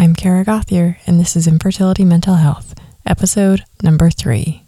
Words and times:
I'm 0.00 0.14
Kara 0.14 0.44
Gothier, 0.44 0.96
and 1.08 1.18
this 1.18 1.34
is 1.34 1.48
Infertility 1.48 2.04
Mental 2.04 2.36
Health, 2.36 2.72
episode 3.04 3.64
number 3.82 4.10
three. 4.10 4.62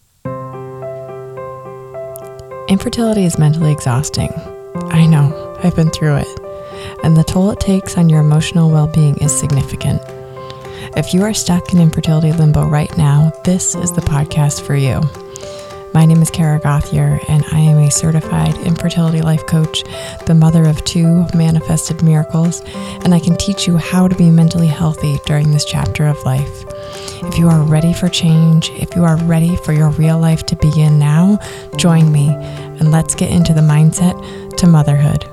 Infertility 2.69 3.25
is 3.25 3.39
mentally 3.39 3.71
exhausting. 3.71 4.33
I 4.91 5.07
know, 5.07 5.57
I've 5.63 5.77
been 5.77 5.91
through 5.91 6.17
it, 6.17 6.41
and 7.05 7.17
the 7.17 7.23
toll 7.23 7.53
it 7.53 7.61
takes 7.61 7.97
on 7.97 8.09
your 8.09 8.19
emotional 8.19 8.73
well 8.73 8.89
being 8.89 9.19
is 9.19 9.31
significant. 9.31 10.03
If 10.97 11.15
you 11.15 11.23
are 11.23 11.33
stuck 11.33 11.73
in 11.73 11.79
infertility 11.79 12.33
limbo 12.33 12.67
right 12.67 12.91
now, 12.99 13.33
this 13.45 13.77
is 13.77 13.93
the 13.93 14.01
podcast 14.01 14.63
for 14.63 14.75
you. 14.75 15.01
My 15.93 16.07
name 16.07 16.23
is 16.23 16.31
Kara 16.31 16.61
Gothier, 16.61 17.19
and 17.29 17.45
I 17.51 17.59
am 17.59 17.79
a 17.79 17.91
certified 17.91 18.57
infertility 18.59 19.23
life 19.23 19.45
coach, 19.47 19.83
the 20.27 20.37
mother 20.37 20.65
of 20.65 20.85
two 20.85 21.27
manifested 21.35 22.01
miracles, 22.01 22.63
and 23.03 23.13
I 23.13 23.19
can 23.19 23.37
teach 23.37 23.67
you 23.67 23.77
how 23.77 24.07
to 24.07 24.15
be 24.15 24.31
mentally 24.31 24.69
healthy 24.69 25.19
during 25.27 25.51
this 25.51 25.65
chapter 25.65 26.07
of 26.07 26.23
life. 26.25 26.65
If 27.25 27.39
you 27.39 27.49
are 27.49 27.63
ready 27.63 27.93
for 27.93 28.09
change, 28.09 28.71
if 28.71 28.95
you 28.95 29.05
are 29.05 29.17
ready 29.17 29.57
for 29.65 29.73
your 29.73 29.91
real 29.91 30.21
life 30.21 30.47
to 30.47 30.57
begin 30.57 31.01
now, 31.01 31.41
join 31.77 32.13
me 32.13 32.29
and 32.29 32.93
let's 32.93 33.17
get 33.17 33.33
into 33.33 33.53
the 33.53 33.61
mindset 33.61 34.57
to 34.59 34.69
motherhood. 34.69 35.29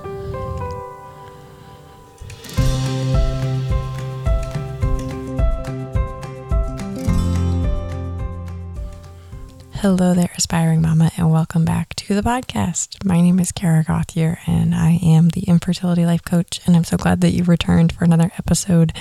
Hello 9.89 10.13
there, 10.13 10.31
aspiring 10.37 10.81
mama, 10.81 11.11
and 11.15 11.31
welcome 11.31 11.63
back 11.63 11.93
to 11.95 12.13
the 12.13 12.21
podcast. 12.21 13.05
My 13.05 13.21
name 13.21 13.39
is 13.39 13.53
Kara 13.53 13.85
Gothier, 13.85 14.37
and 14.45 14.75
I 14.75 14.99
am 15.01 15.29
the 15.29 15.43
infertility 15.43 16.05
life 16.05 16.25
coach. 16.25 16.59
And 16.65 16.75
I'm 16.75 16.83
so 16.83 16.97
glad 16.97 17.21
that 17.21 17.31
you 17.31 17.45
returned 17.45 17.93
for 17.93 18.03
another 18.03 18.29
episode 18.37 18.91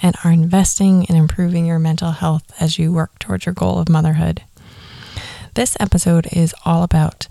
and 0.00 0.14
are 0.22 0.30
investing 0.30 1.02
in 1.06 1.16
improving 1.16 1.66
your 1.66 1.80
mental 1.80 2.12
health 2.12 2.52
as 2.60 2.78
you 2.78 2.92
work 2.92 3.18
towards 3.18 3.46
your 3.46 3.52
goal 3.52 3.80
of 3.80 3.88
motherhood. 3.88 4.44
This 5.54 5.76
episode 5.80 6.28
is 6.30 6.54
all 6.64 6.84
about 6.84 7.26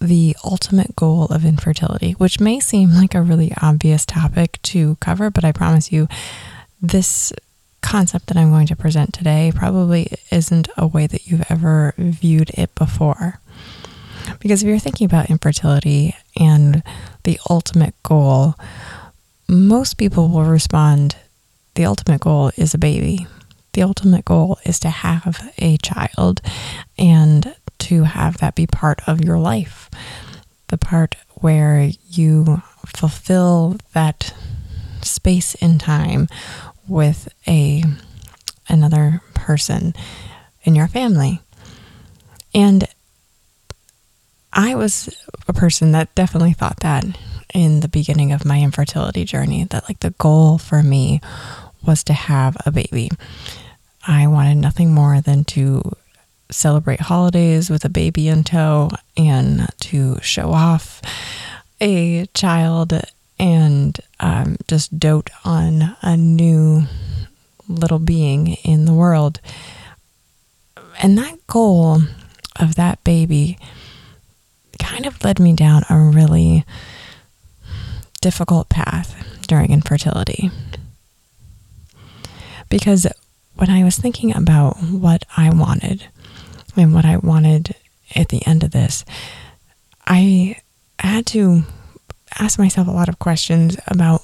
the 0.00 0.34
ultimate 0.42 0.96
goal 0.96 1.26
of 1.26 1.44
infertility, 1.44 2.12
which 2.12 2.40
may 2.40 2.58
seem 2.58 2.94
like 2.94 3.14
a 3.14 3.20
really 3.20 3.52
obvious 3.60 4.06
topic 4.06 4.58
to 4.62 4.96
cover, 4.96 5.28
but 5.28 5.44
I 5.44 5.52
promise 5.52 5.92
you, 5.92 6.08
this 6.80 7.34
concept 7.90 8.26
that 8.26 8.36
I'm 8.36 8.50
going 8.50 8.68
to 8.68 8.76
present 8.76 9.12
today 9.12 9.50
probably 9.52 10.12
isn't 10.30 10.68
a 10.76 10.86
way 10.86 11.08
that 11.08 11.26
you've 11.26 11.42
ever 11.50 11.92
viewed 11.98 12.50
it 12.50 12.72
before. 12.76 13.40
Because 14.38 14.62
if 14.62 14.68
you're 14.68 14.78
thinking 14.78 15.06
about 15.06 15.28
infertility 15.28 16.14
and 16.38 16.84
the 17.24 17.40
ultimate 17.50 18.00
goal, 18.04 18.54
most 19.48 19.94
people 19.94 20.28
will 20.28 20.44
respond 20.44 21.16
the 21.74 21.84
ultimate 21.84 22.20
goal 22.20 22.52
is 22.56 22.74
a 22.74 22.78
baby. 22.78 23.26
The 23.72 23.82
ultimate 23.82 24.24
goal 24.24 24.60
is 24.64 24.78
to 24.80 24.90
have 24.90 25.52
a 25.58 25.76
child 25.78 26.40
and 26.96 27.56
to 27.80 28.04
have 28.04 28.38
that 28.38 28.54
be 28.54 28.68
part 28.68 29.00
of 29.08 29.24
your 29.24 29.38
life. 29.38 29.90
The 30.68 30.78
part 30.78 31.16
where 31.40 31.90
you 32.08 32.62
fulfill 32.86 33.78
that 33.94 34.32
space 35.02 35.56
in 35.56 35.78
time 35.78 36.28
with 36.90 37.32
a 37.46 37.82
another 38.68 39.22
person 39.34 39.94
in 40.64 40.74
your 40.74 40.88
family. 40.88 41.40
And 42.52 42.84
I 44.52 44.74
was 44.74 45.16
a 45.46 45.52
person 45.52 45.92
that 45.92 46.14
definitely 46.14 46.52
thought 46.52 46.80
that 46.80 47.04
in 47.54 47.80
the 47.80 47.88
beginning 47.88 48.32
of 48.32 48.44
my 48.44 48.60
infertility 48.60 49.24
journey 49.24 49.64
that 49.64 49.88
like 49.88 50.00
the 50.00 50.10
goal 50.10 50.58
for 50.58 50.82
me 50.82 51.20
was 51.86 52.04
to 52.04 52.12
have 52.12 52.56
a 52.66 52.72
baby. 52.72 53.10
I 54.06 54.26
wanted 54.26 54.56
nothing 54.56 54.92
more 54.92 55.20
than 55.20 55.44
to 55.44 55.82
celebrate 56.50 57.00
holidays 57.00 57.70
with 57.70 57.84
a 57.84 57.88
baby 57.88 58.28
in 58.28 58.42
tow 58.42 58.90
and 59.16 59.68
to 59.80 60.18
show 60.20 60.50
off 60.50 61.00
a 61.80 62.26
child 62.34 63.00
and 63.40 63.98
um, 64.20 64.58
just 64.68 64.98
dote 64.98 65.30
on 65.46 65.96
a 66.02 66.14
new 66.14 66.82
little 67.68 67.98
being 67.98 68.48
in 68.64 68.84
the 68.84 68.92
world. 68.92 69.40
And 71.02 71.16
that 71.16 71.46
goal 71.46 72.02
of 72.56 72.74
that 72.74 73.02
baby 73.02 73.58
kind 74.78 75.06
of 75.06 75.24
led 75.24 75.40
me 75.40 75.54
down 75.54 75.84
a 75.88 75.98
really 75.98 76.66
difficult 78.20 78.68
path 78.68 79.16
during 79.48 79.72
infertility. 79.72 80.50
Because 82.68 83.06
when 83.54 83.70
I 83.70 83.84
was 83.84 83.96
thinking 83.96 84.36
about 84.36 84.76
what 84.82 85.24
I 85.34 85.48
wanted 85.48 86.06
and 86.76 86.92
what 86.92 87.06
I 87.06 87.16
wanted 87.16 87.74
at 88.14 88.28
the 88.28 88.46
end 88.46 88.62
of 88.64 88.72
this, 88.72 89.06
I 90.06 90.60
had 90.98 91.24
to 91.28 91.62
ask 92.38 92.58
myself 92.58 92.86
a 92.88 92.92
lot 92.92 93.08
of 93.08 93.18
questions 93.18 93.76
about, 93.86 94.22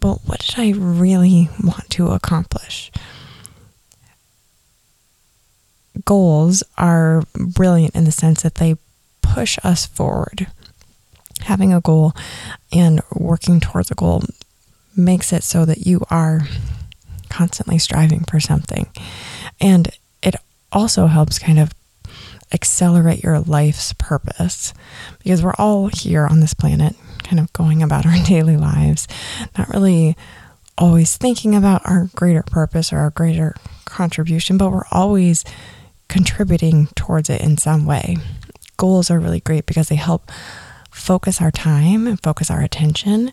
but 0.00 0.18
what 0.26 0.40
did 0.40 0.58
I 0.58 0.72
really 0.76 1.48
want 1.62 1.88
to 1.90 2.08
accomplish? 2.08 2.90
Goals 6.04 6.62
are 6.78 7.22
brilliant 7.34 7.94
in 7.94 8.04
the 8.04 8.12
sense 8.12 8.42
that 8.42 8.56
they 8.56 8.76
push 9.22 9.58
us 9.62 9.86
forward. 9.86 10.46
Having 11.42 11.72
a 11.72 11.80
goal 11.80 12.12
and 12.72 13.00
working 13.14 13.60
towards 13.60 13.90
a 13.90 13.94
goal 13.94 14.22
makes 14.96 15.32
it 15.32 15.42
so 15.42 15.64
that 15.64 15.86
you 15.86 16.04
are 16.10 16.42
constantly 17.28 17.78
striving 17.78 18.24
for 18.24 18.40
something. 18.40 18.88
And 19.60 19.90
it 20.22 20.36
also 20.72 21.06
helps 21.06 21.38
kind 21.38 21.58
of 21.58 21.72
accelerate 22.52 23.22
your 23.22 23.38
life's 23.40 23.92
purpose 23.94 24.74
because 25.22 25.42
we're 25.42 25.54
all 25.54 25.88
here 25.88 26.26
on 26.26 26.40
this 26.40 26.54
planet 26.54 26.96
kind 27.22 27.40
of 27.40 27.52
going 27.52 27.82
about 27.82 28.06
our 28.06 28.16
daily 28.24 28.56
lives, 28.56 29.06
not 29.56 29.68
really 29.68 30.16
always 30.78 31.16
thinking 31.16 31.54
about 31.54 31.82
our 31.84 32.08
greater 32.14 32.42
purpose 32.42 32.92
or 32.92 32.98
our 32.98 33.10
greater 33.10 33.54
contribution, 33.84 34.56
but 34.56 34.70
we're 34.70 34.86
always 34.90 35.44
contributing 36.08 36.88
towards 36.96 37.30
it 37.30 37.40
in 37.40 37.56
some 37.56 37.86
way. 37.86 38.16
Goals 38.76 39.10
are 39.10 39.20
really 39.20 39.40
great 39.40 39.66
because 39.66 39.88
they 39.88 39.96
help 39.96 40.30
focus 40.90 41.40
our 41.40 41.50
time 41.50 42.06
and 42.06 42.20
focus 42.22 42.50
our 42.50 42.62
attention 42.62 43.30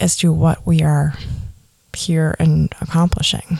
as 0.00 0.16
to 0.16 0.32
what 0.32 0.66
we 0.66 0.82
are 0.82 1.14
here 1.94 2.34
and 2.38 2.72
accomplishing. 2.80 3.58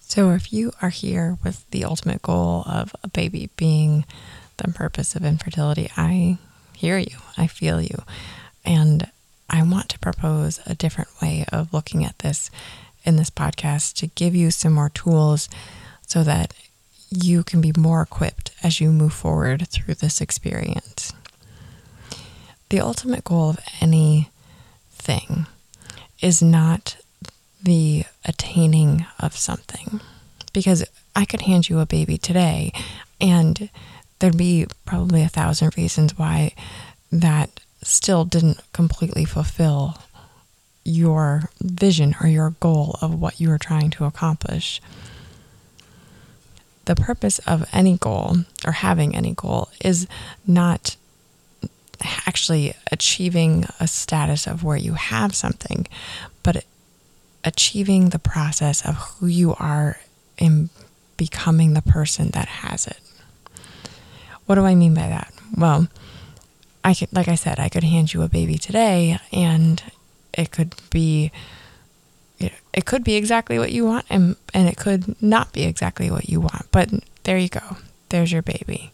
So, 0.00 0.30
if 0.30 0.52
you 0.52 0.72
are 0.82 0.88
here 0.88 1.38
with 1.44 1.70
the 1.70 1.84
ultimate 1.84 2.20
goal 2.22 2.64
of 2.66 2.94
a 3.04 3.08
baby 3.08 3.50
being 3.56 4.04
the 4.56 4.72
purpose 4.72 5.14
of 5.14 5.24
infertility, 5.24 5.88
I 5.96 6.38
hear 6.80 6.96
you, 6.96 7.18
I 7.36 7.46
feel 7.46 7.80
you. 7.82 8.02
And 8.64 9.10
I 9.50 9.62
want 9.62 9.90
to 9.90 9.98
propose 9.98 10.60
a 10.64 10.74
different 10.74 11.10
way 11.20 11.44
of 11.52 11.74
looking 11.74 12.06
at 12.06 12.18
this 12.20 12.50
in 13.04 13.16
this 13.16 13.28
podcast 13.28 13.94
to 13.96 14.06
give 14.06 14.34
you 14.34 14.50
some 14.50 14.72
more 14.72 14.88
tools 14.88 15.50
so 16.06 16.22
that 16.24 16.54
you 17.10 17.42
can 17.42 17.60
be 17.60 17.72
more 17.76 18.00
equipped 18.00 18.52
as 18.62 18.80
you 18.80 18.92
move 18.92 19.12
forward 19.12 19.68
through 19.68 19.94
this 19.94 20.22
experience. 20.22 21.12
The 22.70 22.80
ultimate 22.80 23.24
goal 23.24 23.50
of 23.50 23.58
anything 23.80 25.46
is 26.22 26.40
not 26.40 26.96
the 27.62 28.04
attaining 28.24 29.04
of 29.18 29.36
something 29.36 30.00
because 30.54 30.84
I 31.14 31.26
could 31.26 31.42
hand 31.42 31.68
you 31.68 31.80
a 31.80 31.86
baby 31.86 32.16
today 32.16 32.72
and 33.20 33.68
there'd 34.20 34.36
be 34.36 34.66
probably 34.84 35.22
a 35.22 35.28
thousand 35.28 35.76
reasons 35.76 36.16
why 36.16 36.52
that 37.10 37.60
still 37.82 38.24
didn't 38.24 38.60
completely 38.72 39.24
fulfill 39.24 39.96
your 40.84 41.50
vision 41.60 42.14
or 42.20 42.28
your 42.28 42.50
goal 42.60 42.96
of 43.02 43.18
what 43.20 43.40
you 43.40 43.48
were 43.48 43.58
trying 43.58 43.90
to 43.90 44.04
accomplish. 44.04 44.80
The 46.84 46.94
purpose 46.94 47.38
of 47.40 47.68
any 47.72 47.98
goal 47.98 48.38
or 48.64 48.72
having 48.72 49.14
any 49.14 49.32
goal 49.34 49.68
is 49.84 50.06
not 50.46 50.96
actually 52.26 52.74
achieving 52.90 53.66
a 53.78 53.86
status 53.86 54.46
of 54.46 54.64
where 54.64 54.76
you 54.76 54.94
have 54.94 55.34
something, 55.34 55.86
but 56.42 56.64
achieving 57.44 58.08
the 58.08 58.18
process 58.18 58.84
of 58.84 58.96
who 58.96 59.26
you 59.26 59.54
are 59.58 60.00
in 60.38 60.70
becoming 61.16 61.74
the 61.74 61.82
person 61.82 62.30
that 62.30 62.48
has 62.48 62.86
it. 62.86 62.98
What 64.50 64.56
do 64.56 64.64
I 64.64 64.74
mean 64.74 64.94
by 64.94 65.06
that? 65.06 65.32
Well, 65.56 65.86
I 66.82 66.92
could, 66.92 67.12
like 67.12 67.28
I 67.28 67.36
said, 67.36 67.60
I 67.60 67.68
could 67.68 67.84
hand 67.84 68.12
you 68.12 68.22
a 68.22 68.28
baby 68.28 68.58
today 68.58 69.20
and 69.32 69.80
it 70.34 70.50
could 70.50 70.74
be, 70.90 71.30
it 72.40 72.84
could 72.84 73.04
be 73.04 73.14
exactly 73.14 73.60
what 73.60 73.70
you 73.70 73.84
want 73.86 74.06
and, 74.10 74.34
and 74.52 74.68
it 74.68 74.76
could 74.76 75.22
not 75.22 75.52
be 75.52 75.62
exactly 75.62 76.10
what 76.10 76.28
you 76.28 76.40
want. 76.40 76.66
But 76.72 76.90
there 77.22 77.38
you 77.38 77.48
go. 77.48 77.76
There's 78.08 78.32
your 78.32 78.42
baby. 78.42 78.90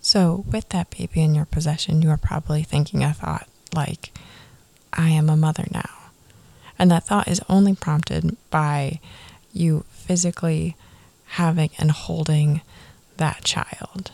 So, 0.00 0.44
with 0.48 0.68
that 0.68 0.96
baby 0.96 1.22
in 1.22 1.34
your 1.34 1.46
possession, 1.46 2.00
you 2.00 2.10
are 2.10 2.16
probably 2.16 2.62
thinking 2.62 3.02
a 3.02 3.12
thought 3.12 3.48
like, 3.74 4.16
I 4.92 5.08
am 5.08 5.28
a 5.28 5.36
mother 5.36 5.66
now. 5.72 5.90
And 6.78 6.92
that 6.92 7.08
thought 7.08 7.26
is 7.26 7.40
only 7.48 7.74
prompted 7.74 8.36
by 8.50 9.00
you 9.52 9.84
physically 9.90 10.76
having 11.26 11.70
and 11.78 11.90
holding 11.90 12.62
that 13.16 13.44
child. 13.44 14.12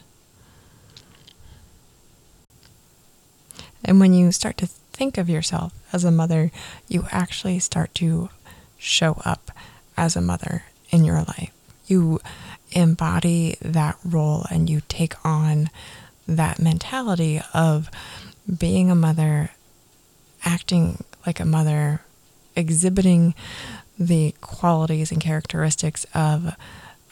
And 3.85 3.99
when 3.99 4.15
you 4.15 4.33
start 4.33 4.57
to 4.59 4.67
think 4.67 5.19
of 5.19 5.29
yourself 5.29 5.73
as 5.93 6.05
a 6.05 6.11
mother, 6.11 6.51
you 6.89 7.07
actually 7.11 7.59
start 7.59 7.95
to 7.97 8.29
show 8.79 9.21
up 9.25 9.51
as 9.97 10.17
a 10.17 10.21
mother 10.21 10.65
in 10.91 11.05
your 11.05 11.19
life. 11.19 11.51
You 11.87 12.21
embody 12.71 13.57
that 13.61 13.99
role 14.05 14.47
and 14.51 14.71
you 14.71 14.83
take 14.89 15.15
on 15.25 15.71
that 16.27 16.59
mentality 16.61 17.41
of 17.53 17.91
being 18.59 18.91
a 18.91 18.95
mother, 18.95 19.51
acting 20.45 21.05
like 21.27 21.41
a 21.41 21.45
mother, 21.45 22.03
exhibiting 22.57 23.35
the 23.99 24.35
qualities 24.41 25.13
and 25.13 25.21
characteristics 25.21 26.07
of 26.15 26.55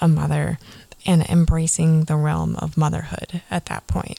a 0.01 0.09
mother, 0.09 0.59
and 1.07 1.23
embracing 1.29 2.05
the 2.05 2.17
realm 2.17 2.57
of 2.57 2.77
motherhood 2.77 3.43
at 3.51 3.67
that 3.67 3.87
point. 3.87 4.19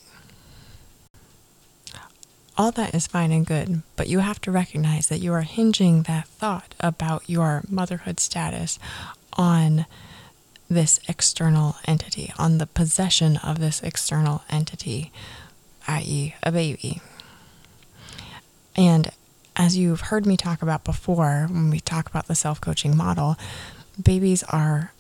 All 2.57 2.72
that 2.72 2.94
is 2.94 3.07
fine 3.07 3.31
and 3.31 3.45
good, 3.45 3.81
but 3.95 4.07
you 4.07 4.19
have 4.19 4.42
to 4.42 4.51
recognize 4.51 5.07
that 5.07 5.19
you 5.19 5.33
are 5.33 5.42
hinging 5.42 6.04
that 6.04 6.28
thought 6.28 6.75
about 6.80 7.30
your 7.30 7.63
motherhood 7.69 8.19
status 8.19 8.78
on 9.33 9.86
this 10.69 11.00
external 11.07 11.75
entity, 11.86 12.34
on 12.38 12.57
the 12.57 12.68
possession 12.68 13.38
of 13.38 13.60
this 13.60 13.81
external 13.81 14.44
entity, 14.50 15.12
i.e., 15.88 16.36
a 16.44 16.51
baby. 16.51 17.01
And 18.75 19.12
as 19.56 19.77
you've 19.77 20.01
heard 20.01 20.25
me 20.25 20.38
talk 20.38 20.62
about 20.62 20.84
before, 20.84 21.48
when 21.50 21.69
we 21.69 21.80
talk 21.80 22.10
about 22.10 22.27
the 22.27 22.36
self 22.36 22.62
coaching 22.62 22.95
model, 22.95 23.38
babies 24.01 24.44
are 24.44 24.94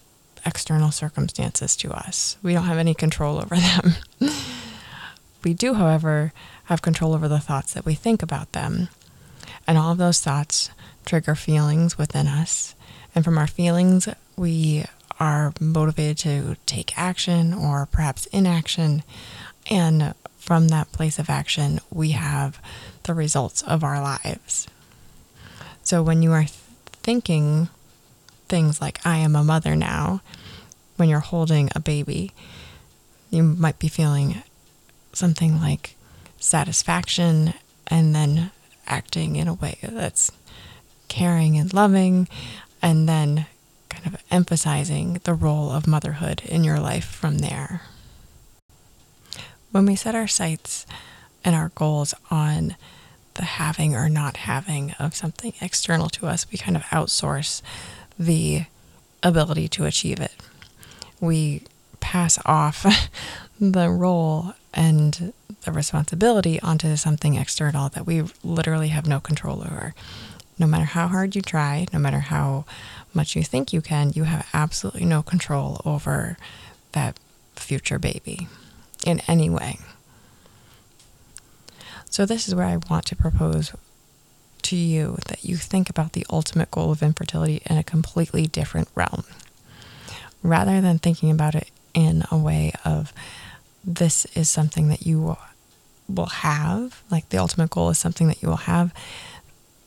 external 0.45 0.91
circumstances 0.91 1.75
to 1.77 1.91
us. 1.91 2.37
We 2.41 2.53
don't 2.53 2.65
have 2.65 2.77
any 2.77 2.93
control 2.93 3.37
over 3.37 3.55
them. 3.55 3.93
we 5.43 5.53
do, 5.53 5.73
however, 5.75 6.33
have 6.65 6.81
control 6.81 7.13
over 7.13 7.27
the 7.27 7.39
thoughts 7.39 7.73
that 7.73 7.85
we 7.85 7.95
think 7.95 8.23
about 8.23 8.51
them. 8.51 8.89
And 9.67 9.77
all 9.77 9.91
of 9.91 9.97
those 9.97 10.19
thoughts 10.19 10.69
trigger 11.05 11.35
feelings 11.35 11.97
within 11.97 12.27
us. 12.27 12.75
And 13.13 13.25
from 13.25 13.37
our 13.37 13.47
feelings, 13.47 14.07
we 14.35 14.85
are 15.19 15.53
motivated 15.59 16.17
to 16.17 16.55
take 16.65 16.97
action 16.97 17.53
or 17.53 17.85
perhaps 17.85 18.25
inaction. 18.27 19.03
And 19.69 20.13
from 20.37 20.69
that 20.69 20.91
place 20.91 21.19
of 21.19 21.29
action, 21.29 21.79
we 21.91 22.11
have 22.11 22.59
the 23.03 23.13
results 23.13 23.61
of 23.63 23.83
our 23.83 24.01
lives. 24.01 24.67
So 25.83 26.01
when 26.01 26.21
you 26.21 26.31
are 26.31 26.45
thinking 26.45 27.69
things 28.51 28.79
like, 28.79 28.99
I 29.03 29.17
am 29.17 29.35
a 29.35 29.43
mother 29.43 29.75
now, 29.75 30.21
when 30.97 31.09
you're 31.09 31.19
holding 31.21 31.69
a 31.73 31.79
baby, 31.79 32.33
you 33.31 33.41
might 33.41 33.79
be 33.79 33.87
feeling 33.87 34.43
something 35.13 35.59
like 35.59 35.95
satisfaction 36.37 37.53
and 37.87 38.13
then 38.13 38.51
acting 38.85 39.37
in 39.37 39.47
a 39.47 39.53
way 39.53 39.77
that's 39.81 40.31
caring 41.07 41.57
and 41.57 41.73
loving, 41.73 42.27
and 42.81 43.07
then 43.07 43.45
kind 43.89 44.05
of 44.05 44.21
emphasizing 44.29 45.19
the 45.23 45.33
role 45.33 45.71
of 45.71 45.87
motherhood 45.87 46.41
in 46.45 46.63
your 46.63 46.79
life 46.79 47.05
from 47.05 47.39
there. 47.39 47.81
When 49.71 49.85
we 49.85 49.95
set 49.95 50.13
our 50.13 50.27
sights 50.27 50.85
and 51.43 51.55
our 51.55 51.71
goals 51.75 52.13
on 52.29 52.75
the 53.35 53.43
having 53.43 53.95
or 53.95 54.09
not 54.09 54.37
having 54.37 54.91
of 54.99 55.15
something 55.15 55.53
external 55.61 56.09
to 56.09 56.27
us, 56.27 56.45
we 56.51 56.57
kind 56.57 56.75
of 56.75 56.83
outsource 56.83 57.61
the 58.21 58.65
ability 59.23 59.67
to 59.67 59.85
achieve 59.85 60.19
it. 60.19 60.33
We 61.19 61.63
pass 61.99 62.37
off 62.45 62.85
the 63.59 63.89
role 63.89 64.53
and 64.73 65.33
the 65.61 65.71
responsibility 65.71 66.59
onto 66.61 66.95
something 66.95 67.35
external 67.35 67.89
that 67.89 68.05
we 68.05 68.23
literally 68.43 68.89
have 68.89 69.07
no 69.07 69.19
control 69.19 69.61
over. 69.61 69.93
No 70.57 70.67
matter 70.67 70.85
how 70.85 71.07
hard 71.07 71.35
you 71.35 71.41
try, 71.41 71.87
no 71.91 71.99
matter 71.99 72.19
how 72.19 72.65
much 73.13 73.35
you 73.35 73.43
think 73.43 73.73
you 73.73 73.81
can, 73.81 74.11
you 74.13 74.23
have 74.25 74.47
absolutely 74.53 75.05
no 75.05 75.23
control 75.23 75.81
over 75.85 76.37
that 76.91 77.19
future 77.55 77.99
baby 77.99 78.47
in 79.05 79.21
any 79.27 79.49
way. 79.49 79.79
So, 82.09 82.25
this 82.25 82.47
is 82.47 82.53
where 82.53 82.65
I 82.65 82.77
want 82.89 83.05
to 83.05 83.15
propose 83.15 83.71
to 84.71 84.77
you 84.77 85.17
that 85.27 85.43
you 85.43 85.57
think 85.57 85.89
about 85.89 86.13
the 86.13 86.25
ultimate 86.29 86.71
goal 86.71 86.91
of 86.91 87.03
infertility 87.03 87.61
in 87.65 87.77
a 87.77 87.83
completely 87.83 88.47
different 88.47 88.87
realm. 88.95 89.25
Rather 90.41 90.79
than 90.79 90.97
thinking 90.97 91.29
about 91.29 91.55
it 91.55 91.69
in 91.93 92.23
a 92.31 92.37
way 92.37 92.71
of 92.85 93.13
this 93.83 94.25
is 94.33 94.49
something 94.49 94.87
that 94.87 95.05
you 95.05 95.35
will 96.07 96.25
have, 96.27 97.03
like 97.11 97.27
the 97.29 97.37
ultimate 97.37 97.69
goal 97.69 97.89
is 97.89 97.97
something 97.97 98.27
that 98.27 98.41
you 98.41 98.47
will 98.47 98.55
have, 98.55 98.93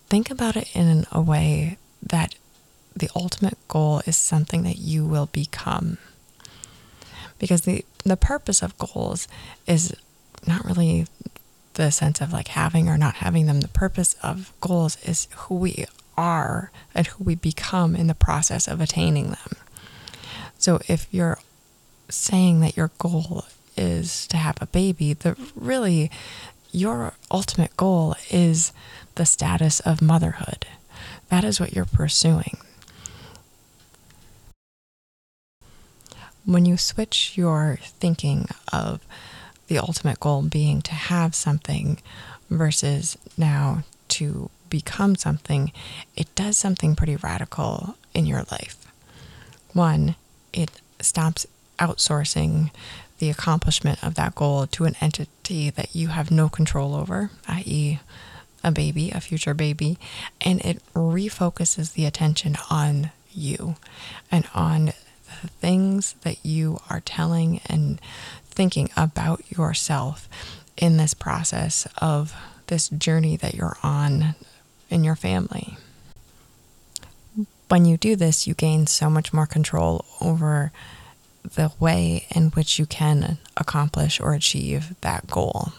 think 0.09 0.31
about 0.31 0.55
it 0.55 0.69
in 0.77 1.07
a 1.11 1.21
way 1.21 1.79
that 2.03 2.35
the 2.95 3.09
ultimate 3.17 3.57
goal 3.69 4.03
is 4.07 4.19
something 4.19 4.65
that 4.65 4.77
you 4.77 5.07
will 5.07 5.27
become. 5.33 5.97
Because 7.39 7.63
the, 7.63 7.87
the 8.05 8.19
purpose 8.19 8.63
of 8.63 8.77
goals 8.77 9.29
is 9.67 9.95
not 10.47 10.65
really 10.67 11.07
the 11.75 11.91
sense 11.91 12.21
of 12.21 12.33
like 12.33 12.49
having 12.49 12.89
or 12.89 12.97
not 12.97 13.17
having 13.17 13.47
them. 13.47 13.61
The 13.61 13.69
purpose 13.69 14.15
of 14.23 14.53
goals 14.61 14.97
is 15.05 15.29
who 15.35 15.57
we 15.57 15.87
are 16.17 16.71
and 16.95 17.07
who 17.07 17.25
we 17.25 17.35
become 17.35 17.95
in 17.95 18.07
the 18.07 18.15
process 18.15 18.69
of 18.69 18.81
attaining 18.81 19.29
them. 19.29 19.57
So 20.59 20.81
if 20.89 21.07
you're 21.11 21.39
saying 22.09 22.61
that 22.61 22.77
your 22.77 22.91
goal 22.99 23.45
is 23.77 24.27
to 24.29 24.37
have 24.37 24.57
a 24.61 24.67
baby, 24.67 25.15
the 25.15 25.37
really 25.55 26.11
your 26.73 27.15
ultimate 27.31 27.77
goal 27.77 28.17
is 28.31 28.73
the 29.15 29.27
status 29.27 29.81
of 29.81 30.03
motherhood. 30.03 30.67
That 31.29 31.45
is 31.45 31.61
what 31.61 31.75
you're 31.75 31.85
pursuing. 31.85 32.59
When 36.45 36.67
you 36.67 36.77
switch 36.77 37.39
your 37.39 37.79
thinking 37.81 38.49
of 38.73 39.01
the 39.69 39.79
ultimate 39.79 40.21
goal 40.21 40.43
being 40.43 40.83
to 40.83 40.95
have 40.95 41.35
something 41.35 41.99
versus 42.51 43.17
now 43.37 43.83
to 44.09 44.51
become 44.71 45.17
something, 45.17 45.73
it 46.17 46.33
does 46.35 46.59
something 46.59 46.95
pretty 46.95 47.17
radical 47.17 47.97
in 48.13 48.27
your 48.27 48.45
life. 48.51 48.87
One, 49.73 50.17
it 50.53 50.81
stops 51.01 51.47
outsourcing 51.79 52.71
the 53.19 53.31
accomplishment 53.31 54.03
of 54.03 54.15
that 54.15 54.35
goal 54.35 54.67
to 54.67 54.85
an 54.85 54.97
entity 55.01 55.71
that 55.71 55.95
you 55.95 56.09
have 56.09 56.31
no 56.31 56.49
control 56.49 56.95
over, 56.95 57.31
i.e., 57.49 58.01
a 58.63 58.71
baby, 58.71 59.11
a 59.11 59.21
future 59.21 59.55
baby, 59.55 59.99
and 60.41 60.61
it 60.63 60.83
refocuses 60.95 61.93
the 61.93 62.07
attention 62.07 62.57
on 62.71 63.11
you 63.31 63.77
and 64.31 64.49
on 64.55 64.87
the 65.43 65.49
things 65.49 66.15
that 66.23 66.45
you 66.45 66.79
are 66.89 67.01
telling 67.01 67.61
and 67.67 68.01
thinking 68.55 68.91
about 68.97 69.51
yourself 69.51 70.29
in 70.77 70.97
this 70.97 71.15
process 71.15 71.87
of 71.99 72.35
this 72.67 72.89
journey 72.89 73.37
that 73.37 73.55
you're 73.55 73.77
on 73.83 74.35
in 74.91 75.05
your 75.05 75.17
family. 75.17 75.77
When 77.69 77.85
you 77.85 77.97
do 77.97 78.17
this, 78.17 78.47
you 78.47 78.55
gain 78.55 78.87
so 78.87 79.09
much 79.11 79.33
more 79.33 79.47
control 79.47 80.05
over 80.21 80.73
the 81.43 81.73
way 81.79 82.27
in 82.31 82.51
which 82.51 82.79
you 82.79 82.87
can 82.87 83.39
accomplish 83.57 84.21
or 84.21 84.33
achieve 84.33 84.95
that 85.01 85.27
goal. 85.27 85.73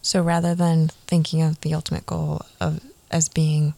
So 0.00 0.22
rather 0.22 0.54
than 0.54 0.88
thinking 1.06 1.42
of 1.42 1.60
the 1.60 1.74
ultimate 1.74 2.06
goal 2.06 2.42
of 2.60 2.80
as 3.10 3.28
being 3.28 3.74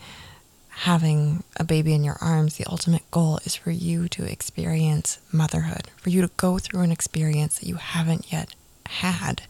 having 0.79 1.45
a 1.57 1.65
baby 1.65 1.95
in 1.95 2.05
your 2.05 2.19
arms, 2.21 2.57
the 2.57 2.67
ultimate 2.67 3.09
goal 3.11 3.39
is 3.45 3.55
for 3.55 3.71
you 3.71 4.09
to 4.09 4.25
experience 4.25 5.19
motherhood, 5.33 5.89
for 5.97 6.11
you 6.11 6.21
to 6.21 6.31
go 6.37 6.59
through 6.59 6.81
an 6.81 6.91
experience 6.91 7.59
that 7.59 7.69
you 7.69 7.77
haven't 7.77 8.33
yet 8.33 8.55
had 8.87 9.43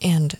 and 0.00 0.38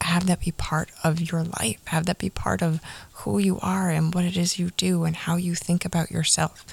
have 0.00 0.26
that 0.26 0.40
be 0.40 0.50
part 0.52 0.90
of 1.04 1.20
your 1.20 1.44
life, 1.44 1.80
have 1.86 2.06
that 2.06 2.18
be 2.18 2.30
part 2.30 2.62
of 2.62 2.80
who 3.12 3.38
you 3.38 3.58
are 3.60 3.90
and 3.90 4.14
what 4.14 4.24
it 4.24 4.36
is 4.36 4.58
you 4.58 4.70
do 4.76 5.04
and 5.04 5.14
how 5.14 5.36
you 5.36 5.54
think 5.54 5.84
about 5.84 6.10
yourself. 6.10 6.64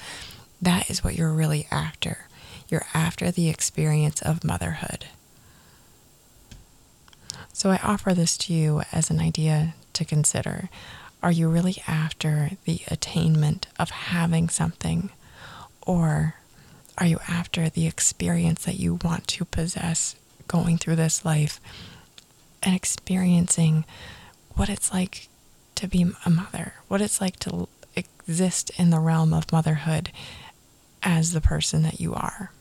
That 0.60 0.90
is 0.90 1.04
what 1.04 1.14
you're 1.14 1.32
really 1.32 1.66
after. 1.70 2.26
You're 2.68 2.86
after 2.94 3.30
the 3.30 3.48
experience 3.48 4.22
of 4.22 4.42
motherhood. 4.42 5.06
So 7.52 7.70
I 7.70 7.78
offer 7.82 8.14
this 8.14 8.38
to 8.38 8.54
you 8.54 8.82
as 8.90 9.10
an 9.10 9.20
idea 9.20 9.74
to 9.92 10.04
consider. 10.04 10.70
Are 11.22 11.32
you 11.32 11.48
really 11.48 11.82
after 11.86 12.52
the 12.64 12.80
attainment 12.88 13.66
of 13.78 13.90
having 13.90 14.48
something? 14.48 15.10
Or 15.82 16.36
are 16.96 17.06
you 17.06 17.18
after 17.28 17.68
the 17.68 17.86
experience 17.86 18.64
that 18.64 18.78
you 18.78 18.98
want 19.04 19.26
to 19.28 19.44
possess 19.44 20.16
going 20.48 20.78
through 20.78 20.96
this 20.96 21.24
life 21.24 21.60
and 22.62 22.74
experiencing 22.74 23.84
what 24.54 24.68
it's 24.68 24.92
like 24.92 25.28
to 25.76 25.88
be 25.88 26.06
a 26.24 26.30
mother, 26.30 26.74
what 26.88 27.00
it's 27.00 27.20
like 27.20 27.38
to 27.40 27.68
exist 27.94 28.70
in 28.76 28.90
the 28.90 28.98
realm 28.98 29.32
of 29.32 29.52
motherhood 29.52 30.10
as 31.02 31.32
the 31.32 31.40
person 31.40 31.82
that 31.82 32.00
you 32.00 32.14
are. 32.14 32.52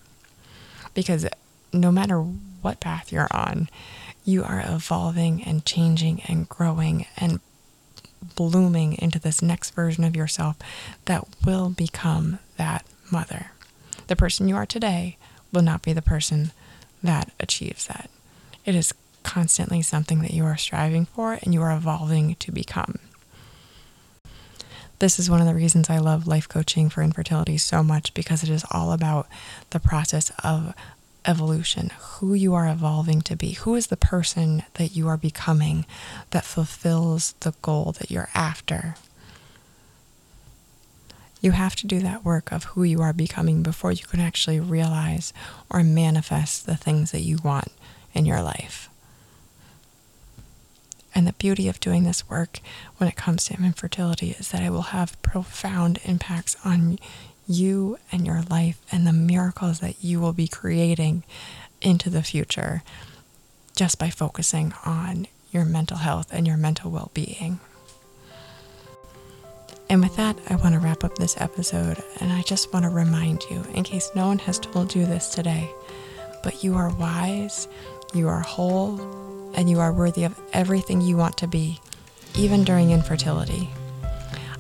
Because 0.94 1.28
no 1.74 1.92
matter 1.92 2.20
what 2.20 2.80
path 2.80 3.12
you're 3.12 3.28
on, 3.32 3.70
you 4.25 4.44
are 4.44 4.63
evolving 4.66 5.44
and 5.44 5.66
changing 5.66 6.22
and 6.28 6.48
growing 6.48 7.06
and 7.18 7.39
blooming 8.36 8.94
into 8.94 9.20
this 9.20 9.42
next 9.42 9.72
version 9.72 10.04
of 10.04 10.16
yourself 10.16 10.58
that 11.06 11.28
will 11.46 11.70
become 11.70 12.40
that 12.58 12.86
mother. 13.12 13.52
The 14.08 14.16
person 14.16 14.48
you 14.48 14.56
are 14.56 14.66
today 14.66 15.18
will 15.52 15.62
not 15.62 15.82
be 15.82 15.94
the 15.94 16.02
person 16.02 16.52
that 17.04 17.32
achieves 17.40 17.88
that. 17.88 18.10
It 18.66 18.76
is 18.76 18.94
constantly 19.24 19.82
something 19.82 20.22
that 20.22 20.34
you 20.34 20.44
are 20.46 20.58
striving 20.58 21.06
for 21.06 21.40
and 21.42 21.54
you 21.54 21.62
are 21.62 21.76
evolving 21.76 22.36
to 22.36 22.52
become. 22.52 23.00
This 25.00 25.18
is 25.18 25.30
one 25.30 25.40
of 25.40 25.48
the 25.48 25.56
reasons 25.56 25.90
I 25.90 25.98
love 25.98 26.28
life 26.28 26.50
coaching 26.50 26.90
for 26.90 27.02
infertility 27.02 27.58
so 27.58 27.82
much 27.82 28.14
because 28.14 28.44
it 28.44 28.50
is 28.50 28.66
all 28.72 28.92
about 28.92 29.28
the 29.70 29.80
process 29.80 30.32
of 30.44 30.74
evolution, 31.26 31.92
who 32.00 32.34
you 32.34 32.54
are 32.54 32.68
evolving 32.68 33.22
to 33.22 33.36
be, 33.36 33.52
who 33.54 33.76
is 33.76 33.88
the 33.88 33.98
person 33.98 34.64
that 34.76 34.96
you 34.96 35.08
are 35.08 35.18
becoming 35.18 35.86
that 36.32 36.46
fulfills 36.46 37.34
the 37.42 37.54
goal 37.62 37.94
that 38.00 38.10
you're 38.10 38.30
after. 38.34 38.96
You 41.42 41.52
have 41.52 41.76
to 41.78 41.88
do 41.88 42.00
that 42.00 42.26
work 42.26 42.52
of 42.52 42.66
who 42.66 42.84
you 42.84 43.02
are 43.02 43.14
becoming 43.14 43.64
before 43.64 43.92
you 43.92 44.04
can 44.06 44.20
actually 44.20 44.60
realize 44.60 45.34
or 45.70 45.84
manifest 45.84 46.66
the 46.66 46.76
things 46.76 47.12
that 47.12 47.22
you 47.22 47.38
want 47.44 47.72
in 48.14 48.26
your 48.26 48.42
life. 48.42 48.90
And 51.16 51.26
the 51.26 51.34
beauty 51.34 51.68
of 51.68 51.80
doing 51.80 52.04
this 52.04 52.30
work 52.30 52.60
when 52.98 53.10
it 53.10 53.16
comes 53.16 53.46
to 53.46 53.56
infertility 53.56 54.32
is 54.32 54.52
that 54.52 54.62
it 54.62 54.70
will 54.70 54.94
have 54.94 55.22
profound 55.22 56.00
impacts 56.04 56.56
on 56.64 57.00
you 57.50 57.98
and 58.12 58.25
your 58.25 58.44
life 58.44 58.79
and 58.91 59.06
the 59.06 59.12
miracles 59.12 59.79
that 59.79 60.03
you 60.03 60.22
will 60.22 60.34
be 60.34 60.48
creating 60.48 61.24
into 61.82 62.10
the 62.10 62.24
future 62.24 62.84
just 63.75 63.98
by 63.98 64.10
focusing 64.10 64.74
on 64.86 65.25
your 65.51 65.65
mental 65.65 65.98
health 65.98 66.27
and 66.32 66.46
your 66.46 66.58
mental 66.58 66.91
well 66.91 67.10
being. 67.13 67.60
And 69.89 70.01
with 70.01 70.15
that, 70.18 70.38
I 70.48 70.56
want 70.56 70.74
to 70.75 70.79
wrap 70.79 71.03
up 71.03 71.15
this 71.15 71.41
episode, 71.41 71.98
and 72.20 72.32
I 72.32 72.44
just 72.44 72.72
want 72.72 72.84
to 72.84 72.89
remind 72.89 73.41
you, 73.50 73.63
in 73.74 73.84
case 73.84 74.12
no 74.13 74.27
one 74.27 74.38
has 74.39 74.60
told 74.60 74.94
you 74.94 75.03
this 75.08 75.29
today, 75.29 75.68
but 76.44 76.63
you 76.63 76.75
are 76.75 76.94
wise, 76.96 77.68
you 78.13 78.27
are 78.27 78.41
whole, 78.41 79.01
and 79.56 79.68
you 79.68 79.79
are 79.79 79.91
worthy 79.91 80.25
of 80.25 80.39
everything 80.53 81.01
you 81.01 81.18
want 81.18 81.38
to 81.38 81.48
be, 81.48 81.79
even 82.36 82.63
during 82.63 82.91
infertility. 82.91 83.68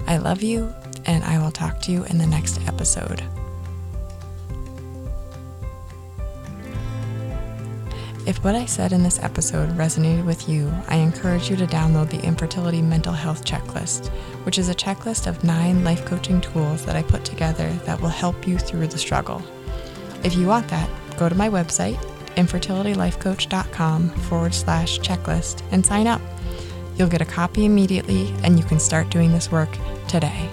I 0.07 0.17
love 0.17 0.41
you, 0.41 0.73
and 1.09 1.23
I 1.23 1.39
will 1.39 1.51
talk 1.51 1.81
to 1.81 1.91
you 1.91 2.03
in 2.05 2.17
the 2.17 2.27
next 2.27 2.59
episode. 2.67 3.23
If 8.27 8.43
what 8.43 8.53
I 8.53 8.65
said 8.65 8.93
in 8.93 9.01
this 9.01 9.17
episode 9.23 9.75
resonated 9.75 10.23
with 10.23 10.47
you, 10.47 10.71
I 10.87 10.97
encourage 10.97 11.49
you 11.49 11.55
to 11.55 11.65
download 11.65 12.11
the 12.11 12.23
Infertility 12.23 12.79
Mental 12.79 13.13
Health 13.13 13.43
Checklist, 13.43 14.09
which 14.45 14.59
is 14.59 14.69
a 14.69 14.75
checklist 14.75 15.25
of 15.25 15.43
nine 15.43 15.83
life 15.83 16.05
coaching 16.05 16.39
tools 16.41 16.85
that 16.85 16.95
I 16.95 17.01
put 17.01 17.25
together 17.25 17.69
that 17.85 17.99
will 17.99 18.09
help 18.09 18.47
you 18.47 18.59
through 18.59 18.85
the 18.87 18.99
struggle. 18.99 19.41
If 20.23 20.35
you 20.35 20.45
want 20.45 20.67
that, 20.67 20.89
go 21.17 21.27
to 21.27 21.33
my 21.33 21.49
website, 21.49 21.97
infertilitylifecoach.com 22.35 24.09
forward 24.09 24.53
slash 24.53 24.99
checklist, 24.99 25.63
and 25.71 25.83
sign 25.83 26.05
up. 26.05 26.21
You'll 26.97 27.07
get 27.07 27.21
a 27.21 27.25
copy 27.25 27.65
immediately, 27.65 28.31
and 28.43 28.59
you 28.59 28.65
can 28.65 28.79
start 28.79 29.09
doing 29.09 29.31
this 29.31 29.51
work 29.51 29.75
today. 30.07 30.49